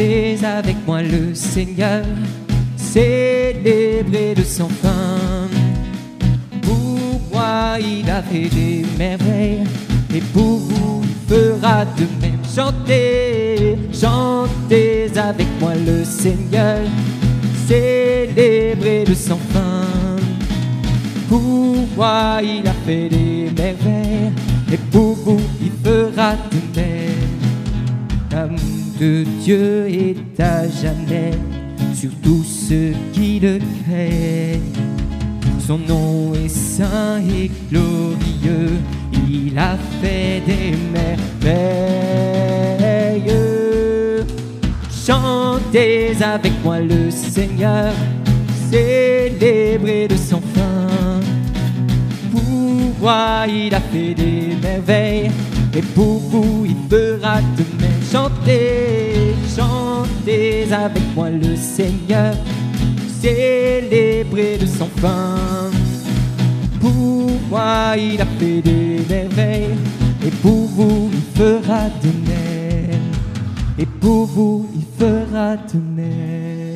[0.00, 2.02] Chantez avec moi le Seigneur,
[2.74, 5.46] célébrez de sans fin.
[6.62, 9.64] Pour moi, il a fait des merveilles,
[10.14, 12.40] et pour vous, il fera de même.
[12.56, 16.78] Chantez, chantez avec moi le Seigneur,
[17.68, 19.84] célébrez de sans fin.
[21.28, 24.32] Pour moi, il a fait des merveilles,
[24.72, 28.79] et pour vous, il fera de même.
[29.00, 31.30] Dieu est à jamais
[31.94, 33.58] sur tous ceux qui le.
[35.58, 38.76] Son nom est saint et glorieux,
[39.26, 41.16] il a fait des merveilles.
[44.90, 47.94] Chantez avec moi le Seigneur,
[48.70, 51.20] célébrez de son fin.
[52.30, 52.42] Pour
[53.00, 55.30] moi, il a fait des merveilles,
[55.74, 57.99] et pour vous, il fera de même.
[60.72, 62.32] Avec moi le Seigneur,
[63.20, 65.34] célébrez de son fin.
[66.80, 69.76] Pour moi, il a fait des merveilles,
[70.24, 73.00] et pour vous, il fera de même.
[73.80, 76.69] Et pour vous, il fera de même.